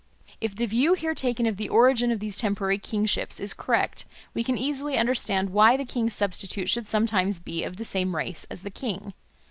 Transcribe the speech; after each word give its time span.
If 0.39 0.55
the 0.55 0.65
view 0.65 0.93
here 0.93 1.13
taken 1.13 1.45
of 1.45 1.57
the 1.57 1.69
origin 1.69 2.11
of 2.11 2.19
these 2.19 2.35
temporary 2.35 2.79
kingships 2.79 3.39
is 3.39 3.53
correct, 3.53 4.05
we 4.33 4.43
can 4.43 4.57
easily 4.57 4.97
understand 4.97 5.51
why 5.51 5.77
the 5.77 5.85
king's 5.85 6.15
substitute 6.15 6.71
should 6.71 6.87
sometimes 6.87 7.39
be 7.39 7.63
of 7.63 7.77
the 7.77 7.85
same 7.85 8.15
race 8.15 8.47
as 8.49 8.63
the 8.63 8.71
king. 8.71 9.13